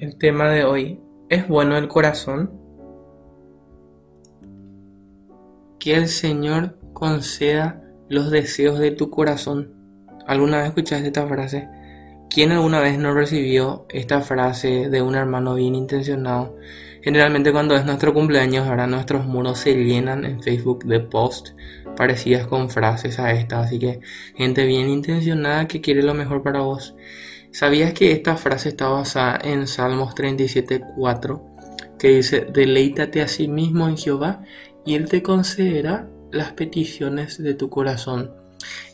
[0.00, 0.98] El tema de hoy,
[1.28, 2.50] ¿es bueno el corazón?
[5.78, 9.74] Que el Señor conceda los deseos de tu corazón.
[10.26, 11.68] ¿Alguna vez escuchaste esta frase?
[12.30, 16.56] ¿Quién alguna vez no recibió esta frase de un hermano bien intencionado?
[17.02, 21.54] Generalmente cuando es nuestro cumpleaños, ahora nuestros muros se llenan en Facebook de posts
[21.94, 24.00] parecidas con frases a esta, así que
[24.34, 26.96] gente bien intencionada que quiere lo mejor para vos.
[27.52, 31.42] ¿Sabías que esta frase está basada en Salmos 37.4
[31.98, 34.42] que dice, deleítate a sí mismo en Jehová
[34.86, 38.32] y Él te concederá las peticiones de tu corazón?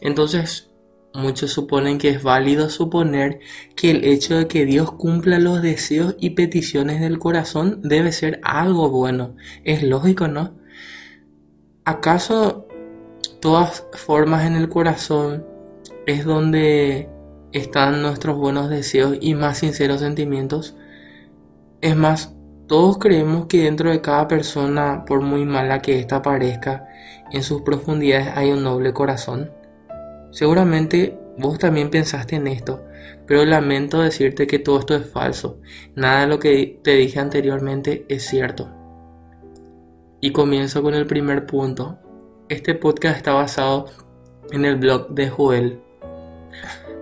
[0.00, 0.70] Entonces,
[1.12, 3.40] muchos suponen que es válido suponer
[3.74, 8.40] que el hecho de que Dios cumpla los deseos y peticiones del corazón debe ser
[8.42, 9.36] algo bueno.
[9.64, 10.54] Es lógico, ¿no?
[11.84, 12.66] ¿Acaso
[13.40, 15.44] todas formas en el corazón
[16.06, 17.08] es donde
[17.56, 20.76] están nuestros buenos deseos y más sinceros sentimientos.
[21.80, 22.34] Es más,
[22.66, 26.86] todos creemos que dentro de cada persona, por muy mala que ésta parezca,
[27.32, 29.50] en sus profundidades hay un noble corazón.
[30.32, 32.84] Seguramente vos también pensaste en esto,
[33.26, 35.58] pero lamento decirte que todo esto es falso.
[35.94, 38.70] Nada de lo que te dije anteriormente es cierto.
[40.20, 41.98] Y comienzo con el primer punto.
[42.50, 43.86] Este podcast está basado
[44.52, 45.80] en el blog de Joel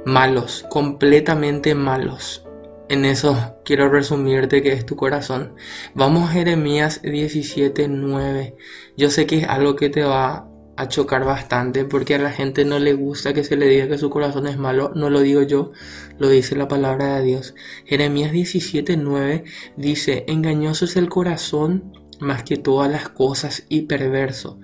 [0.04, 2.44] malos, completamente malos.
[2.88, 5.54] En eso quiero resumirte que es tu corazón.
[5.94, 8.56] Vamos a Jeremías 17:9.
[8.96, 12.64] Yo sé que es algo que te va a chocar bastante porque a la gente
[12.64, 14.92] no le gusta que se le diga que su corazón es malo.
[14.94, 15.72] No lo digo yo,
[16.18, 17.54] lo dice la palabra de Dios.
[17.86, 19.44] Jeremías 17:9
[19.76, 24.60] dice, engañoso es el corazón más que todas las cosas y perverso.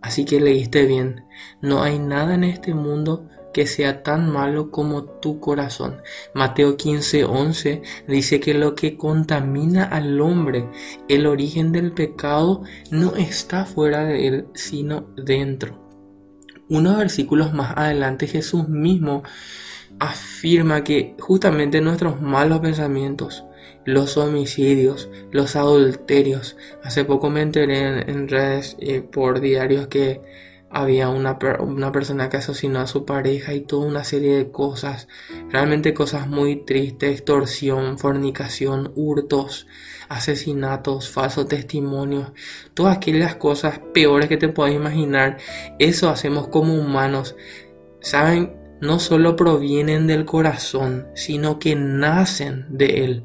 [0.00, 1.24] Así que leíste bien,
[1.62, 6.02] no hay nada en este mundo que sea tan malo como tu corazón.
[6.34, 10.68] Mateo 15:11 dice que lo que contamina al hombre,
[11.08, 15.82] el origen del pecado, no está fuera de él, sino dentro.
[16.68, 19.22] Unos versículos más adelante Jesús mismo
[19.98, 23.44] afirma que justamente nuestros malos pensamientos,
[23.84, 30.20] los homicidios, los adulterios, hace poco me enteré en, redes eh, por diarios que
[30.74, 35.06] había una, una, persona que asesinó a su pareja y toda una serie de cosas,
[35.48, 39.68] realmente cosas muy tristes, extorsión, fornicación, hurtos,
[40.08, 42.32] asesinatos, falsos testimonios,
[42.74, 45.38] todas aquellas cosas peores que te puedes imaginar,
[45.78, 47.36] eso hacemos como humanos.
[48.00, 53.24] Saben, no solo provienen del corazón, sino que nacen de él.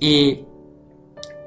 [0.00, 0.46] Y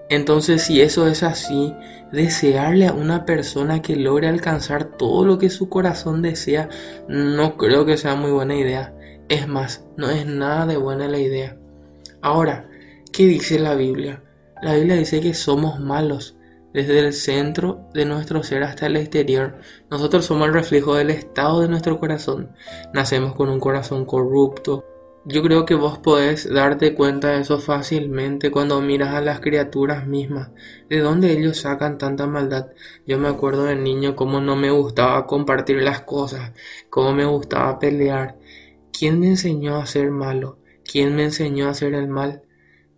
[0.09, 1.73] entonces si eso es así,
[2.13, 6.69] desearle a una persona que logre alcanzar todo lo que su corazón desea,
[7.07, 8.95] no creo que sea muy buena idea.
[9.29, 11.57] Es más, no es nada de buena la idea.
[12.21, 12.69] Ahora,
[13.11, 14.23] ¿qué dice la Biblia?
[14.61, 16.37] La Biblia dice que somos malos,
[16.71, 19.57] desde el centro de nuestro ser hasta el exterior.
[19.89, 22.51] Nosotros somos el reflejo del estado de nuestro corazón.
[22.93, 24.85] Nacemos con un corazón corrupto,
[25.25, 30.05] yo creo que vos podés darte cuenta de eso fácilmente cuando miras a las criaturas
[30.05, 30.51] mismas,
[30.89, 32.71] de dónde ellos sacan tanta maldad.
[33.07, 36.51] Yo me acuerdo de niño cómo no me gustaba compartir las cosas,
[36.89, 38.37] cómo me gustaba pelear.
[38.91, 40.59] ¿Quién me enseñó a ser malo?
[40.83, 42.43] ¿Quién me enseñó a hacer el mal?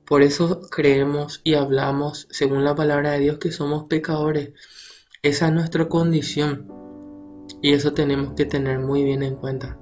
[0.04, 4.50] Por eso creemos y hablamos, según la palabra de Dios, que somos pecadores.
[5.22, 6.68] Esa es nuestra condición
[7.62, 9.78] y eso tenemos que tener muy bien en cuenta.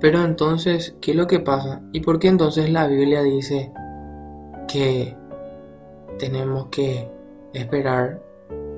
[0.00, 1.82] Pero entonces, ¿qué es lo que pasa?
[1.92, 3.72] ¿Y por qué entonces la Biblia dice
[4.66, 5.16] que
[6.18, 7.10] tenemos que
[7.52, 8.22] esperar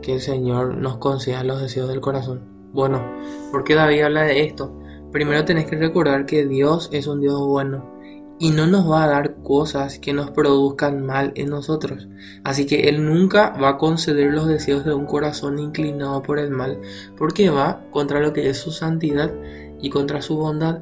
[0.02, 2.70] que el Señor nos conceda los deseos del corazón?
[2.72, 3.02] Bueno,
[3.50, 4.76] porque David habla de esto?
[5.12, 7.92] Primero tenés que recordar que Dios es un Dios bueno
[8.38, 12.08] y no nos va a dar cosas que nos produzcan mal en nosotros.
[12.42, 16.50] Así que Él nunca va a conceder los deseos de un corazón inclinado por el
[16.50, 16.80] mal,
[17.16, 19.32] porque va contra lo que es su santidad
[19.80, 20.80] y contra su bondad.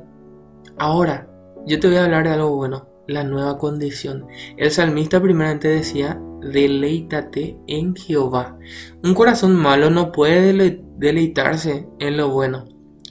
[0.80, 1.28] Ahora,
[1.66, 4.28] yo te voy a hablar de algo bueno, la nueva condición.
[4.56, 8.56] El salmista primeramente decía, deleítate en Jehová.
[9.04, 10.54] Un corazón malo no puede
[10.96, 12.64] deleitarse en lo bueno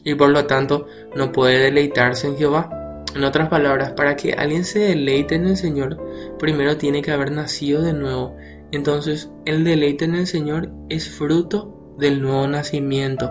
[0.04, 3.04] y por lo tanto no puede deleitarse en Jehová.
[3.16, 6.04] En otras palabras, para que alguien se deleite en el Señor,
[6.40, 8.36] primero tiene que haber nacido de nuevo.
[8.72, 13.30] Entonces, el deleite en el Señor es fruto del nuevo nacimiento.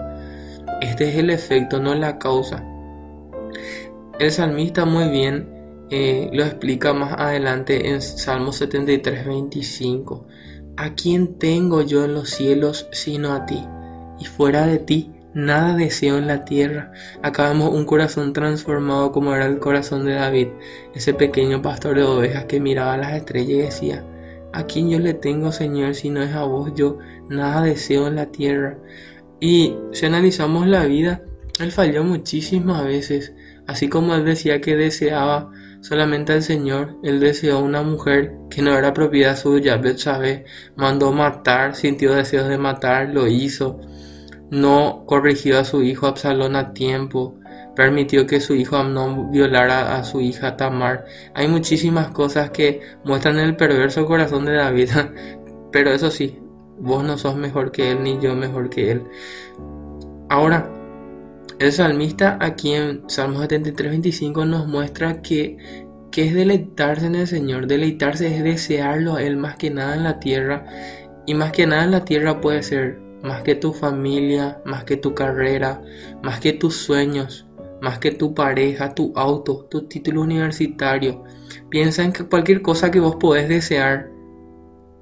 [0.81, 2.65] Este es el efecto, no la causa.
[4.19, 5.49] El salmista muy bien
[5.91, 10.26] eh, lo explica más adelante en Salmo 73, 25.
[10.76, 13.65] ¿A quién tengo yo en los cielos sino a ti?
[14.19, 16.91] Y fuera de ti nada deseo en la tierra.
[17.23, 20.49] Acá vemos un corazón transformado como era el corazón de David,
[20.97, 24.05] ese pequeño pastor de ovejas que miraba las estrellas y decía,
[24.53, 26.73] ¿a quién yo le tengo, Señor, si no es a vos?
[26.75, 26.99] Yo
[27.29, 28.79] nada deseo en la tierra.
[29.38, 31.23] Y si analizamos la vida,
[31.61, 33.32] él falló muchísimas veces,
[33.69, 35.50] así como él decía que deseaba
[35.81, 41.76] solamente al Señor, él deseó una mujer que no era propiedad suya, Betsabé, mandó matar,
[41.76, 43.79] sintió deseos de matar, lo hizo,
[44.50, 47.38] no corrigió a su hijo Absalón a tiempo,
[47.76, 51.05] permitió que su hijo Amnón violara a su hija Tamar.
[51.35, 54.88] Hay muchísimas cosas que muestran el perverso corazón de David,
[55.73, 56.38] pero eso sí,
[56.79, 59.03] vos no sos mejor que él ni yo mejor que él.
[60.31, 60.71] Ahora,
[61.59, 65.57] el salmista aquí en Salmos 73, 25 nos muestra que,
[66.13, 67.67] que es deleitarse en el Señor.
[67.67, 70.67] Deleitarse es desearlo a Él más que nada en la tierra.
[71.27, 74.97] Y más que nada en la tierra puede ser más que tu familia, más que
[74.97, 75.83] tu carrera,
[76.23, 77.47] más que tus sueños,
[77.83, 81.25] más que tu pareja, tu auto, tu título universitario.
[81.69, 84.11] Piensa en que cualquier cosa que vos podés desear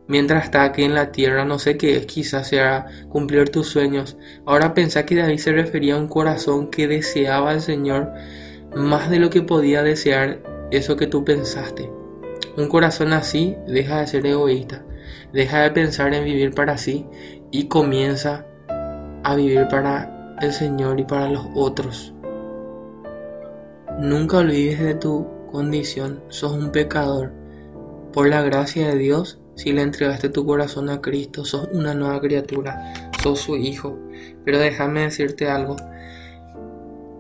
[0.09, 4.17] mientras está aquí en la tierra, no sé qué es, quizás sea cumplir tus sueños.
[4.45, 8.13] Ahora pensá que David se refería a un corazón que deseaba al Señor
[8.75, 11.91] más de lo que podía desear eso que tú pensaste.
[12.57, 14.85] Un corazón así deja de ser egoísta,
[15.33, 17.07] deja de pensar en vivir para sí
[17.51, 18.47] y comienza
[19.23, 22.15] a vivir para el Señor y para los otros.
[23.99, 27.33] Nunca olvides de tu condición, sos un pecador.
[28.13, 32.21] Por la gracia de Dios, si le entregaste tu corazón a Cristo, sos una nueva
[32.21, 33.99] criatura, sos su hijo.
[34.45, 35.77] Pero déjame decirte algo.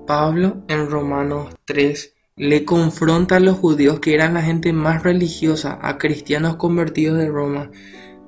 [0.06, 5.78] Pablo en Romanos 3 le confronta a los judíos que eran la gente más religiosa,
[5.82, 7.70] a cristianos convertidos de Roma,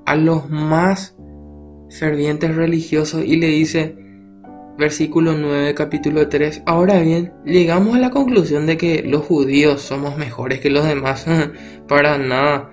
[0.07, 1.15] a los más
[1.91, 3.97] fervientes religiosos y le dice,
[4.79, 10.17] versículo 9, capítulo 3, ahora bien, llegamos a la conclusión de que los judíos somos
[10.17, 11.27] mejores que los demás.
[11.89, 12.71] Para nada.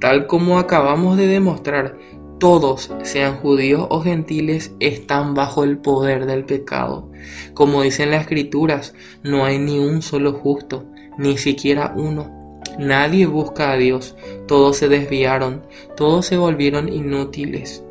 [0.00, 1.96] Tal como acabamos de demostrar,
[2.38, 7.10] todos, sean judíos o gentiles, están bajo el poder del pecado.
[7.54, 10.84] Como dicen las escrituras, no hay ni un solo justo,
[11.16, 12.60] ni siquiera uno.
[12.78, 14.16] Nadie busca a Dios,
[14.46, 15.62] todos se desviaron,
[15.96, 17.82] todos se volvieron inútiles.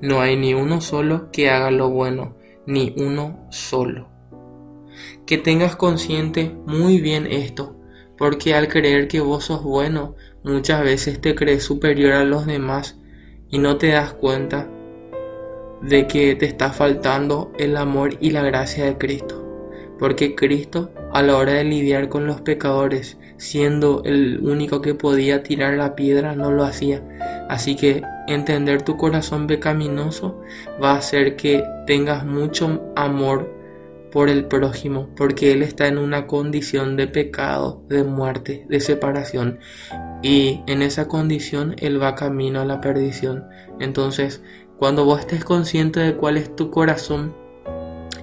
[0.00, 2.34] No hay ni uno solo que haga lo bueno,
[2.66, 4.08] ni uno solo.
[5.26, 7.76] Que tengas consciente muy bien esto,
[8.22, 10.14] porque al creer que vos sos bueno,
[10.44, 12.96] muchas veces te crees superior a los demás
[13.50, 14.70] y no te das cuenta
[15.80, 19.44] de que te está faltando el amor y la gracia de Cristo.
[19.98, 25.42] Porque Cristo, a la hora de lidiar con los pecadores, siendo el único que podía
[25.42, 27.02] tirar la piedra, no lo hacía.
[27.48, 30.40] Así que entender tu corazón pecaminoso
[30.80, 33.61] va a hacer que tengas mucho amor
[34.12, 39.58] por el prójimo, porque Él está en una condición de pecado, de muerte, de separación.
[40.22, 43.48] Y en esa condición Él va camino a la perdición.
[43.80, 44.42] Entonces,
[44.78, 47.34] cuando vos estés consciente de cuál es tu corazón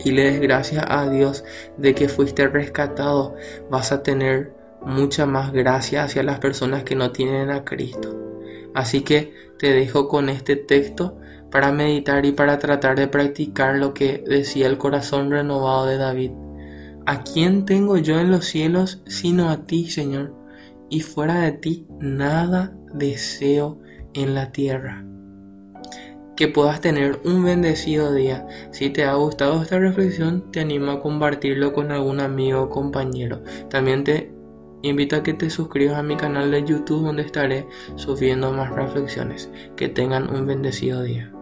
[0.04, 1.44] y le des gracias a Dios
[1.78, 3.36] de que fuiste rescatado,
[3.70, 8.16] vas a tener mucha más gracia hacia las personas que no tienen a Cristo.
[8.74, 11.18] Así que te dejo con este texto
[11.52, 16.32] para meditar y para tratar de practicar lo que decía el corazón renovado de David.
[17.06, 20.36] ¿A quién tengo yo en los cielos sino a ti, Señor?
[20.90, 23.80] Y fuera de ti nada deseo
[24.14, 25.06] en la tierra.
[26.36, 28.48] Que puedas tener un bendecido día.
[28.72, 33.44] Si te ha gustado esta reflexión, te animo a compartirlo con algún amigo o compañero.
[33.70, 34.32] También te
[34.82, 39.50] invito a que te suscribas a mi canal de YouTube donde estaré subiendo más reflexiones.
[39.76, 41.34] Que tengan un bendecido día.